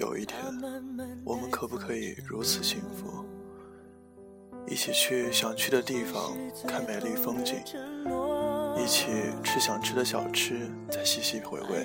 [0.00, 0.38] 有一天，
[1.26, 3.22] 我们可不可以如此幸福？
[4.66, 6.34] 一起去想去的地方
[6.66, 7.56] 看美丽风景，
[8.78, 9.08] 一起
[9.44, 11.84] 吃想吃的小吃，再细细回味，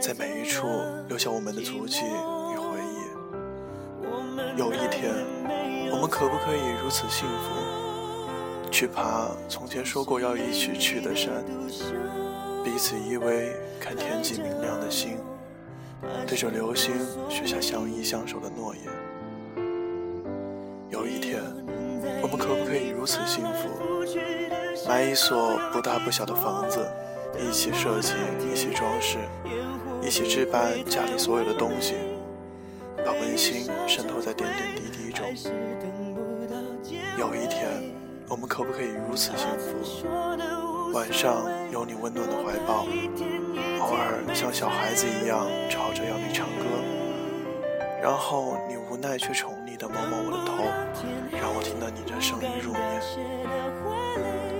[0.00, 0.66] 在每一处
[1.06, 4.58] 留下我们的足迹与回忆。
[4.58, 5.12] 有一天，
[5.92, 8.70] 我们可不可以如此幸福？
[8.70, 11.44] 去爬从前说过要一起去的山，
[12.64, 15.18] 彼此依偎看天际明亮的星，
[16.30, 16.94] 对着流星
[17.28, 18.84] 许下相依相守的诺言。
[20.88, 21.42] 有一天，
[22.22, 23.68] 我们可不可以如此幸福？
[24.88, 26.88] 买一所不大不小的房子，
[27.36, 28.14] 一起设计，
[28.48, 29.18] 一起装饰，
[30.00, 31.94] 一起置办家里所有的东西，
[33.04, 35.26] 把温馨渗透在点点滴滴中。
[37.18, 37.66] 有一天，
[38.28, 40.79] 我们可不可以如此幸福？
[40.92, 42.86] 晚上有你温暖的怀抱，
[43.80, 46.64] 偶尔像小孩子一样吵着要你唱歌，
[48.02, 49.70] 然后你无奈却宠溺。
[49.80, 50.62] 的摸摸我的头，
[51.32, 53.00] 让我听到你的声音入眠。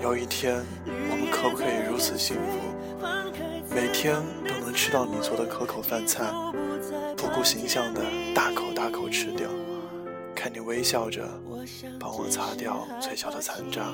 [0.00, 2.58] 有一天，我们可不可以如此幸福？
[3.68, 4.16] 每天
[4.48, 6.24] 都能吃到你做的可口饭菜，
[7.14, 8.00] 不顾形象的
[8.34, 9.50] 大口大口吃掉，
[10.34, 11.28] 看你微笑着
[12.00, 13.92] 帮我擦掉嘴角的残渣。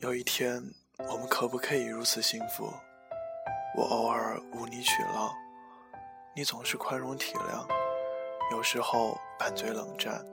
[0.00, 0.62] 有一天，
[1.10, 2.72] 我们可不可以如此幸福？
[3.76, 5.34] 我偶尔无理取闹。
[6.36, 7.66] 你总是宽容体谅，
[8.52, 10.24] 有时候拌嘴冷战，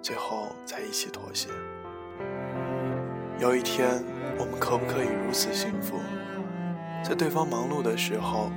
[0.00, 1.48] 最后在一起妥协。
[3.40, 4.04] 有一天，
[4.38, 5.98] 我们可不可以如此幸福？
[7.02, 8.52] 在对方忙碌的时候，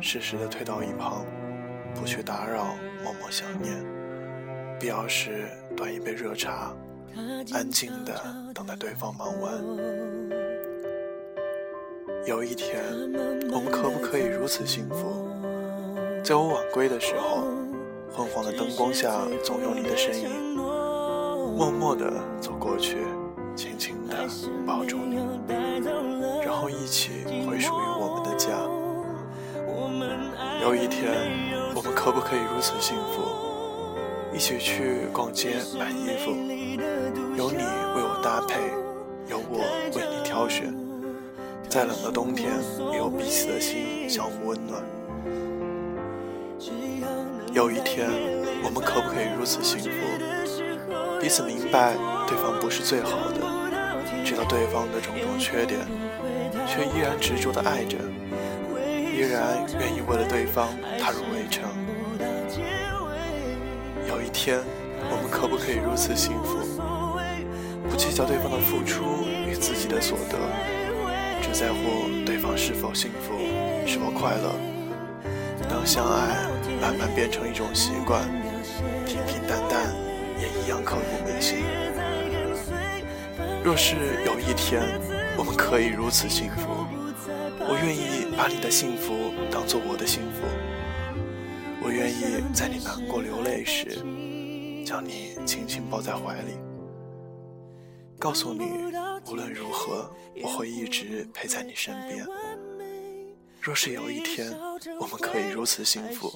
[0.00, 1.26] 适时的退到一旁，
[1.94, 2.74] 不去打扰，
[3.04, 3.84] 默默想念。
[4.78, 6.72] 必要时端一杯热茶，
[7.52, 8.12] 安静的
[8.54, 9.52] 等待对方忙完。
[12.26, 12.84] 有一天，
[13.50, 15.28] 我们可不可以如此幸福？
[16.22, 17.44] 在我晚归的时候，
[18.12, 22.98] 昏黄的灯光下总有你的身影，默默地走过去，
[23.56, 24.14] 轻轻地
[24.66, 25.16] 抱住你，
[26.44, 28.50] 然后一起回属于我们的家。
[30.62, 31.10] 有一天，
[31.74, 33.49] 我们可不可以如此幸福？
[34.32, 36.30] 一起去逛街买衣服，
[37.36, 38.60] 有你为我搭配，
[39.28, 39.58] 有我
[39.94, 40.72] 为你挑选，
[41.68, 42.52] 再冷的冬天
[42.92, 44.82] 也有彼此的心相互温暖。
[47.52, 48.08] 有一天，
[48.62, 49.90] 我们可不可以如此幸福？
[51.20, 51.94] 彼此明白
[52.26, 53.40] 对方不是最好的，
[54.24, 55.80] 知道对方的种种缺点，
[56.66, 57.98] 却依然执着的爱着，
[59.12, 61.68] 依然愿意为了对方踏入围城。
[64.20, 64.58] 有一天，
[65.10, 66.58] 我们可不可以如此幸福？
[67.88, 70.36] 不计较对方的付出与自己的所得，
[71.40, 73.32] 只在乎对方是否幸福，
[73.86, 74.54] 是否快乐。
[75.70, 76.36] 当相爱。
[76.80, 78.22] 慢慢变成一种习惯，
[79.04, 79.94] 平平淡淡
[80.40, 81.58] 也一样刻骨铭心。
[83.62, 84.82] 若是有一天
[85.36, 86.86] 我们可以如此幸福，
[87.58, 89.12] 我愿意把你的幸福
[89.50, 90.69] 当做我的幸福。
[91.90, 93.96] 我愿意在你难过流泪时，
[94.86, 96.52] 将你轻轻抱在怀里，
[98.16, 98.94] 告诉你
[99.26, 100.08] 无论如何
[100.40, 102.24] 我会一直陪在你身边。
[103.60, 104.56] 若是有一天
[105.00, 106.32] 我们可以如此幸福，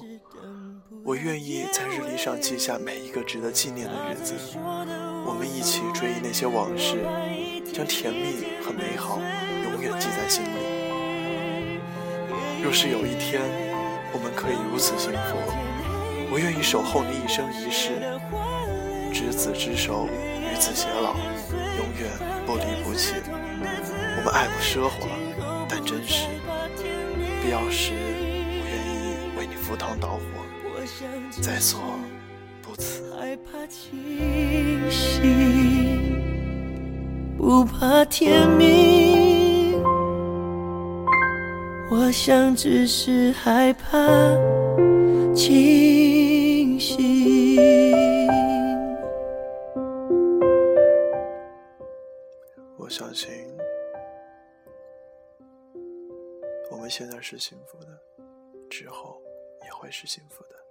[1.05, 4.33] 我愿意在日历上记下每一个值得纪念的日子，
[5.25, 6.97] 我们一起追忆那些往事，
[7.71, 9.21] 将甜蜜和美好
[9.63, 11.79] 永远记在心里。
[12.61, 13.41] 若是有一天
[14.15, 15.35] 我们可以如此幸福，
[16.31, 17.99] 我愿意守候你一生一世，
[19.13, 20.07] 执子之手，
[20.39, 21.17] 与子偕老，
[21.75, 22.09] 永远
[22.45, 23.15] 不离不弃。
[23.27, 25.09] 我们爱不奢华，
[25.67, 26.27] 但真实。
[27.43, 30.21] 必要时，我愿意为你赴汤蹈火，
[31.41, 31.81] 在所
[32.61, 33.03] 不辞。
[37.37, 39.14] 不怕天明，
[42.05, 43.97] 我想只是害怕
[45.33, 47.97] 清醒。
[52.77, 53.27] 我相信。
[56.69, 57.99] 我们现在是幸福的，
[58.69, 59.19] 之后
[59.63, 60.64] 也会是幸福的。